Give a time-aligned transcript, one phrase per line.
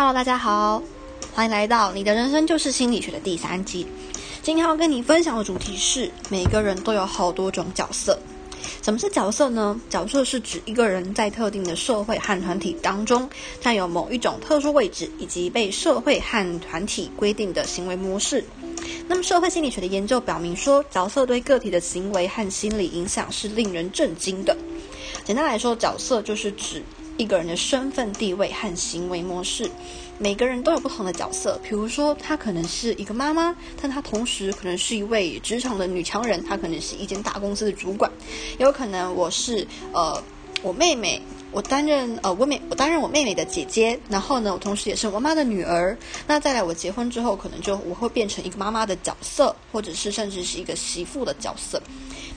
[0.00, 0.82] Hello，大家好，
[1.34, 3.86] 欢迎来到你的人生就是心理学的第三集。
[4.42, 8.18] 今天要跟你分享的主题是：每个人都有好多种角色。
[8.80, 9.78] 什么是角色呢？
[9.90, 13.28] 角色是指一个人在特定的社会和团体当中，
[13.60, 18.42] 占有某一种特殊位置，以及被社会和团体规定的行为模式。
[19.06, 24.56] 那么，社会心理学的研究表明说，角色对个体的行为和心理影响是令人震惊的。
[25.26, 26.82] 简单来说，角色就是指。
[27.20, 29.70] 一个人的身份地位和行为模式，
[30.16, 31.60] 每个人都有不同的角色。
[31.62, 38.10] 比如说，她可能是一个妈妈，但她同时可能是一位职场的女强人，她可能是一间大公司的主管。
[38.58, 40.18] 也有可能我是呃
[40.62, 41.20] 我妹妹，
[41.52, 45.94] 我担任呃我妹我担任我妹妹的姐姐，然后呢，我同时也是我妈的女儿。
[46.26, 51.82] 那再来，我结婚之后，可能就我会变成一个妈妈的角色，或者是甚至是一个媳妇的角色。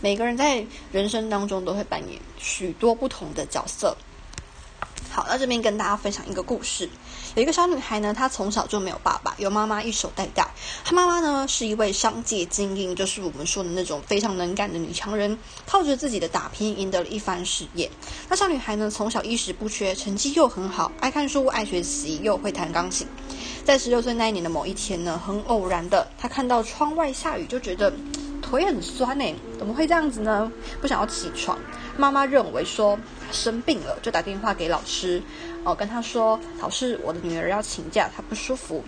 [0.01, 0.61] 每个人在
[0.91, 3.95] 人生当中都会扮演许多不同的角色。
[5.13, 6.89] 好，那这边跟大家分享一个故事。
[7.35, 10.49] 有一个小女孩呢，她从小就没有爸爸，由妈妈一手带大。
[10.83, 17.91] 她妈妈呢是一位商界精英，就是我们说的那种非常能干的女强人，靠着自己的打拼赢得了一番事业。
[18.27, 23.05] 那小女孩呢，从小衣食不缺，成绩又很好，爱看书、爱学习，又会弹钢琴。
[23.63, 27.93] 在十六岁那一年的某一天呢，很偶然的，她看到窗外下雨，就觉得
[28.41, 29.25] 腿很酸呢，
[29.59, 30.51] 怎么会这样子呢？
[30.81, 31.55] 不想要起床。
[31.97, 35.21] 妈妈认为说她生病了，就打电话给老师，
[35.63, 38.83] 哦，跟他说老师，我的女儿要请假，她不舒服。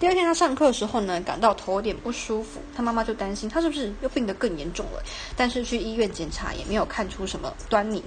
[0.00, 5.02] 第二天她上课的时候呢，感到头有点不舒服，她妈妈就担心她是不是又病得更严重了。
[5.36, 8.02] 但是去医院检查也没有看出什么端倪。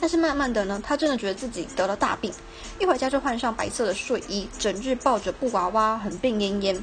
[0.00, 2.32] 但是慢慢的呢，她真的觉得自己得了大病，
[2.78, 6.80] 一回家就换上白色的睡衣，整日抱着布娃娃，很病恹恹。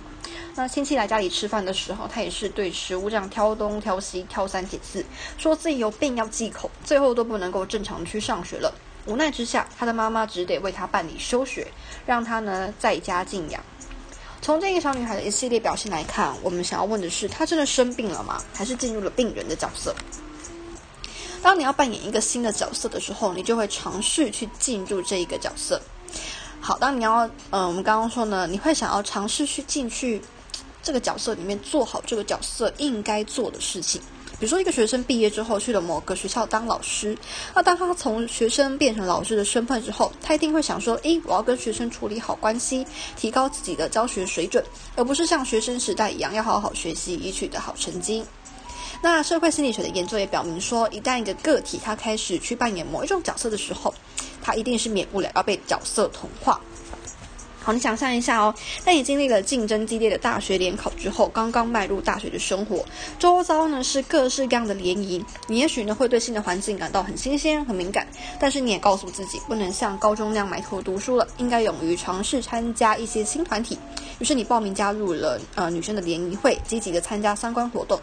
[0.58, 5.06] 那亲戚来家里吃饭的时候，他也是对食物这样挑东挑西挑三拣四，
[5.38, 8.74] 说自己有病要忌口，最后都不能够正常去上学了。
[9.06, 11.68] 无奈之下，他的妈妈只得为他办理休学，
[12.06, 13.62] 让他呢在家静养。
[14.42, 18.42] 从这个小女孩的一系列表现来看，我们想要问的是：她真的生病了吗？
[18.54, 19.94] 还是进入了病人的角色？
[21.42, 25.82] 当你要扮演一个新的角色的时候，你就会尝试去进入这一个角色。
[26.62, 30.22] 好，当你要，嗯，我们刚刚说呢，你会想要尝试去进去。
[30.86, 34.00] 这个角色里面做好这个角色应该做的事情，
[34.40, 37.18] 比如说一个学生毕业之后去了某个学校当老师，
[37.56, 42.86] 那当他从学生变成老师的身份之后，他一定会想说：诶，我要跟学生处理好关系，
[43.18, 44.64] 提高自己的教学水准，
[44.96, 48.24] 而不是像学生时代一样要好好学习以取得好成绩。
[49.02, 53.92] 那社会心理学的研究也表明说，一旦一个个体他开始去扮演某一种角色的时候，
[54.40, 56.62] 他一定是免不了要被角色同化。
[57.66, 58.54] 好，你想象一下哦，
[58.84, 62.86] 在你经历了竞争激烈的大学联考之后，刚刚迈入大学的生活，
[63.18, 68.06] 周遭呢是各式各样的联谊，你也许呢会对新的环境感到很新鲜、很敏感，
[68.40, 73.80] 但是你也告诉自己，不能像高中那样埋头读书了，应该勇于尝试参加一些新团体。
[74.20, 78.00] 于是你报名加入了呃女生的联谊会，积极的参加相关活动。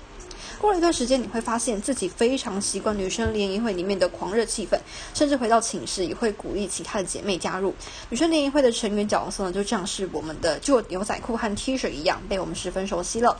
[0.58, 4.78] 过了一段时间，你会发现自己非常习惯女生联谊会里面的狂热气氛，
[5.12, 7.74] 甚至回到寝室也会鼓励其他的姐妹加入。
[8.08, 13.36] 女生联谊会的成员角色呢，就像是我们的旧牛仔裤和 T 恤一样，被我们十分熟悉了。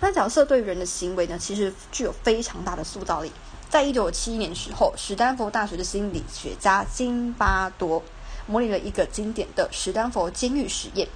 [0.00, 3.30] 那角色对人的行为呢，其实具有非常大的塑造力。
[3.68, 8.02] 在一九七一年时候，史丹佛大学的心理学家金巴多
[8.46, 11.06] 模拟了一个经典的史丹佛监狱实验。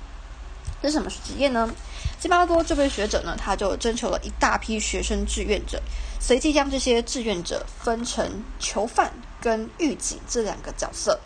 [0.85, 1.75] 这是什么职业呢？
[2.21, 5.81] 基巴多这位学者呢，他就征求了一大批学生志愿者，
[6.21, 11.19] 随即将这些志愿者分成囚犯跟狱警这两个角色。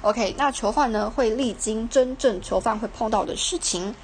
[0.00, 3.94] OK，那囚犯呢会历经真正囚犯会碰到的事情，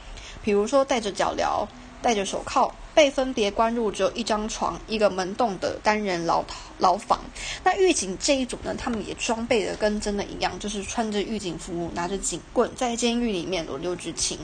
[0.40, 1.66] 比如说戴着脚镣、
[2.00, 2.72] 戴着手铐。
[2.92, 6.44] 被分别关入只有一张床、一个门洞的单人牢
[6.76, 7.20] 牢房。
[7.62, 14.36] 那狱警这一组呢，他们也装备的跟真的一样，就是穿着狱警服、拿着警棍，在监狱里面轮流执勤。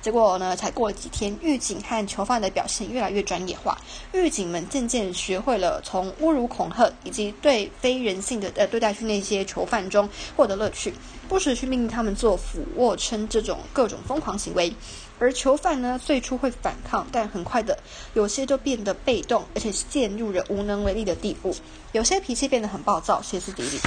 [0.00, 3.78] 结果呢，才过了几天，狱警和囚犯的表现越来越专业化，
[4.12, 10.92] 狱警们渐渐学会了从侮辱、恐吓以及对非人性的呃对待去那些囚犯中获得乐趣，
[11.28, 14.72] 不时去命令他们做俯卧撑这种各种疯狂行为。
[15.18, 17.78] 而囚犯呢，最初会反抗，但很快的，
[18.14, 21.54] 有些就变得被动，而且陷入了无能为力的地步。
[21.92, 23.78] 有些脾气变得很暴躁，歇斯底里。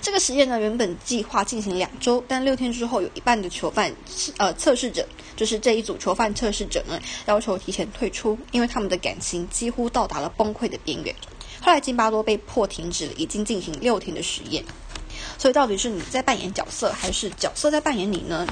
[0.00, 3.92] 这个实验呢，原本计划进行两周，但六天之后，有一半的囚犯，
[4.36, 5.06] 呃，测试者，
[5.36, 11.14] 就是这一组囚犯测试者呢，要求提前退出，因为他们的感情几乎到达了崩溃的边缘。
[11.60, 14.64] 后来，金巴多被迫停止了已经进行六天的实验。
[15.38, 18.46] 所以，到底是你在扮演角色，还是角色在扮演你呢？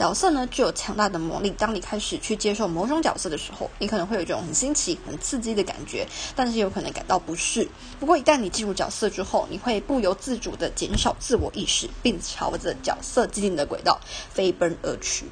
[0.00, 1.50] 角色呢具有强大的魔力。
[1.58, 7.68] 当你开始去接受某种角色的时候，你可能会有一种很新奇、很刺激的感觉，但是有可能感到不适。
[7.98, 14.00] 不过一旦你进入角色之后，你会不由自主的减少自我意识，并朝着角色既定的轨道
[14.32, 15.26] 飞奔而去。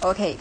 [0.00, 0.38] OK。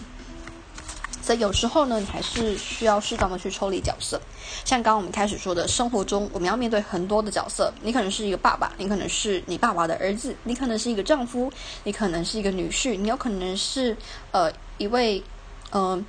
[1.26, 4.22] 所以有时候呢，你还是需要适当的去抽离角色。
[4.64, 7.74] 像刚刚我们开始说的，生活中我们要面对很多的角色。
[7.82, 11.52] 你可能是一个爸爸，你可能是你爸爸的儿子，你可能是一个丈夫，
[11.84, 13.98] 你可能是一个女婿，你有可能是
[14.30, 15.24] 呃一位
[15.72, 16.00] 呃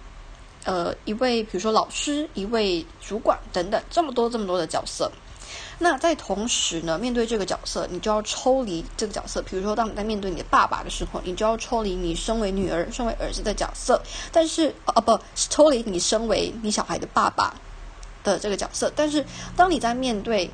[0.64, 5.10] 呃一位比如说老师，一位主管等等，这么多这么多的角色。
[5.78, 9.42] 那在同时呢，面对这个角色，你就要抽离这个角色。
[9.42, 14.00] 比如说，当你在面对你的爸爸的时候，你就要抽离你身为女儿、身为儿子的角色。
[14.32, 17.54] 但是，哦不，抽离你身为你小孩的爸爸
[18.24, 18.90] 的这个角色。
[18.96, 20.50] 但是，当你在面对，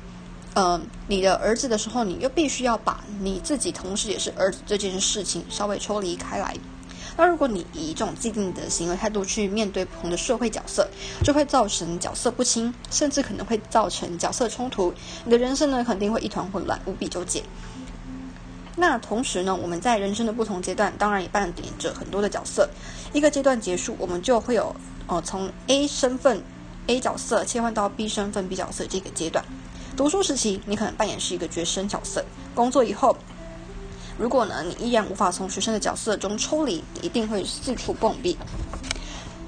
[0.55, 6.55] 呃，你的儿子的时候，你又必须要把你自己同时也是儿子这件事情稍微抽离开来。
[7.15, 10.87] 那如果你以这种既定的行为态度去面对不同的社会角色，
[11.23, 14.91] 就会造成角色不清，甚至可能会造成角色冲突。
[15.23, 17.43] 你的人生呢，肯定会一团混乱，无比纠结。
[18.75, 22.67] 那同时呢，我们在人生的不同阶段，当然也扮演着很多的角色。
[23.13, 24.75] 一个阶段结束，我们就会有
[25.05, 26.43] 呃从 A 身份
[26.87, 29.45] A 角色切换到 B 身份 B 角色这个阶段。
[29.95, 32.23] 读书时期，你可能扮演是一个学生角色；
[32.55, 33.15] 工作以后。
[34.23, 38.37] 如果呢，你依然无法从学生的角色中抽离，一定会四处蹦壁。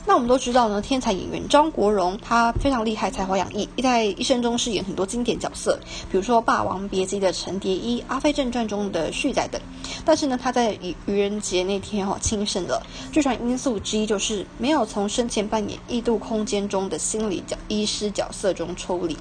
[0.06, 5.80] 那我们都知道呢，天才演员张国荣他非常厉害，才华洋溢，在一生中饰演很多经典角色，
[6.12, 9.62] 比如说《霸王别姬》的陈蝶衣，《阿飞正传》中的旭仔等。
[10.04, 12.86] 但是呢，他在愚愚人节那天哈轻生了。
[13.14, 19.18] 据传因素之一就是没有从生前扮演《异度空间》中的心理角医师角色中抽离。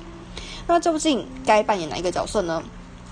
[0.66, 2.60] 那究竟该扮演哪一个角色呢？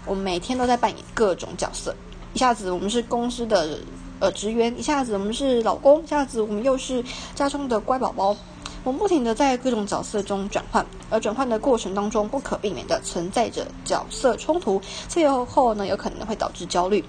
[0.04, 1.94] 我们每天都在扮演各种角色。
[2.34, 3.78] 一下子我们是公司的
[4.18, 8.36] 呃职员，一下子我们是老公，一下子我们又是家中的乖宝宝。
[8.84, 17.04] 我们不停的在各种角色中转换，而转换的过程当中不可避免的存在着角色冲突，最后呢有可能会导致焦虑。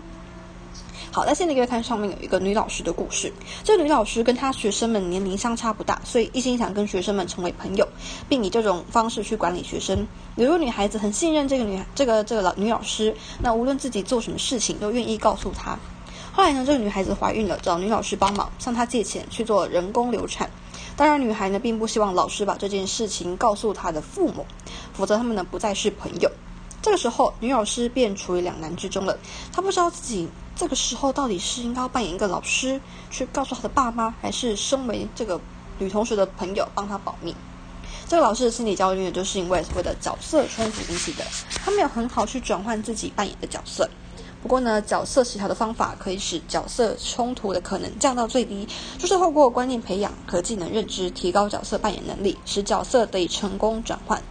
[1.16, 3.32] 好，在现在月刊上面有一个女老师的故事。
[3.64, 7.88] 这女老师跟她学生们年龄相差不大，所以一心想跟学生们成为朋友，
[8.28, 10.08] 并以这种方式去管理学生。
[10.38, 15.78] 有一个女孩子很信任这个女这个这个老女老师，那无论自己做什么事情都愿意告诉她。
[16.32, 20.50] 后来呢，这个女孩子怀孕了，找女老师帮忙，向她借钱去做人工流产。
[20.98, 24.48] 当然，女孩呢并不希望老师把这件事情告诉她的父母，
[24.94, 26.32] 否则他们呢不再是朋友。
[26.84, 29.18] 这个时候，女老师便处于两难之中了。
[29.54, 35.40] 她不知道自己这个时候到底是应该扮演一个老师去告诉她的爸妈，还是身为这个
[35.80, 37.34] 女同学的朋友帮她保密。
[38.06, 41.24] 这个老师的心理焦虑呢，就是因为所谓的角色冲突引起的。
[41.64, 43.90] 他没有很好去转换自己扮演的角色。
[44.42, 54.22] 不过呢，角色协调的方法可以使角色冲突的可能降到最低，就是透过观念培养和技能认知，提高角色扮演能力，使角色得以成功转换。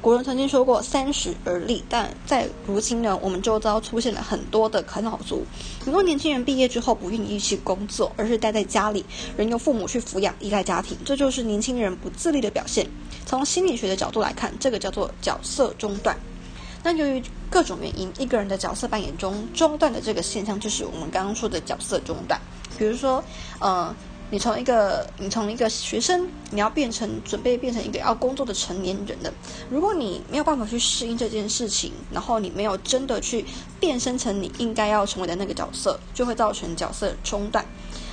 [0.00, 5.44] 古人曾经说过“三十而立”，但在如今呢，我们周遭出现了很多的啃老族，
[5.84, 9.04] 很多年轻人毕业之后不愿意去工作，而是待在家里，
[9.36, 12.86] 任由父母去抚养，依赖家庭，这就是年轻人不自立的表现。
[13.26, 16.16] 从心理学的角度来看，这个叫做角色中断。
[16.84, 22.40] 那由于各种原因，一个人的角色扮演中中断的这个现象，就是我们刚刚说的角色中断。
[22.78, 23.22] 比如说，
[23.58, 23.92] 呃。
[24.30, 29.32] 你从一个你从一个学生，你要变成准备变成一个要工作的成年人了。
[29.70, 33.46] 如果你没有办法去适应这件事情，然后你没有真的去
[33.80, 37.64] 变身成你应该要成为的那个角色，就会造成角色中断。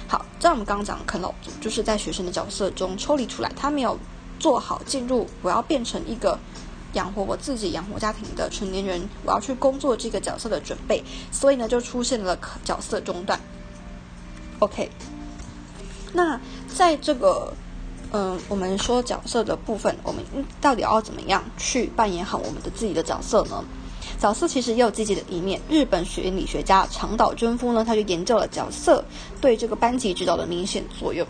[0.08, 4.00] 好，在我们刚刚讲啃老族，就是在学生的角色中抽离出来，他没有
[4.40, 6.40] 做好进入我要变成一个
[6.94, 13.38] 养活我自己、养活家庭的成年人，我要去工作这个角色的准备，所以呢，就出现了角色中断。
[14.60, 14.90] OK。
[16.16, 16.40] 那
[16.74, 17.54] 在这个，
[18.12, 20.24] 嗯，我们说角色的部分，我们
[20.62, 23.64] 到底要怎么样去扮演好我们的自己的角色呢？
[24.18, 25.60] 角色其实也有积极的一面。
[25.70, 29.04] 日本学理学家长岛真夫呢，他就研究了角色
[29.42, 31.28] 对这个班级指导的明显作用。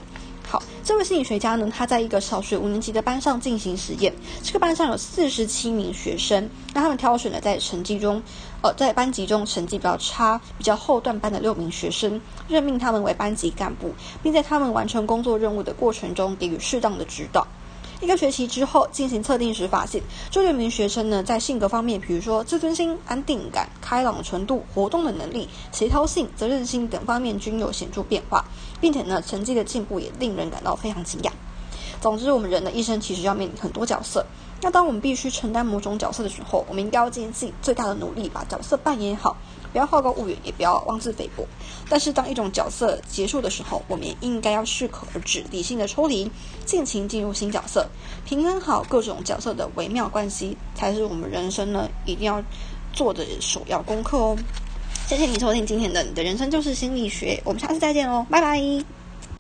[0.48, 4.14] 好，这位心理学家呢，他在一个小学五年级的班上进行实验。
[4.44, 8.22] 这个班上有四十七名学生，那他们挑选了在成绩中，
[8.62, 17.46] 呃，在班级中成绩比较差、比较后段班的六名学生，任命他们为班级干部，并在他们完成工作任务的过程中给予适当的指导。
[18.02, 28.44] 一个学期之后进行测定时，发现这六名学生呢，在性格方面，比如说自尊心、安定感、开朗程度、活动的能力、协调性、责任心等方面均有显著变化，
[28.82, 31.32] 并且呢，成绩的进步也令人感到非常惊讶。
[32.02, 34.26] 总之，我们人的一生其实要面临很多角色。
[34.62, 39.36] 那当我们必须承担某种角色的时候，我们应该要尽自己最大的努力，把角色扮演好，
[39.76, 41.46] 不要好高骛远，也不要妄自菲薄。
[41.90, 46.32] 但是，当一种角色结束的时候，我们也应该要适可而止，理性的抽离，
[46.66, 47.86] 尽情进入新角色，
[48.26, 52.42] 平衡好各种角色的微妙关系，才是我们人生呢一定要
[52.94, 54.38] 做的首要功课哦。
[55.08, 58.95] 谢谢你收听今天的《你的人生就是心理学》，我们下次再见哦，拜拜。